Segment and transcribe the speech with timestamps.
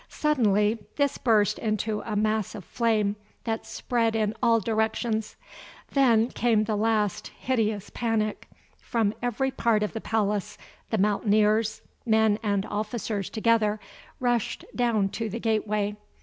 [0.09, 5.35] Suddenly this burst into a mass of flame that spread in all directions.
[5.91, 8.49] Then came the last, hideous panic.
[8.79, 10.57] From every part of the palace,
[10.89, 13.79] the Mountaineers, men and officers together,
[14.19, 15.95] rushed down to the gateway.